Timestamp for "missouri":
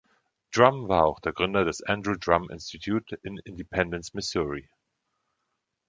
4.15-4.67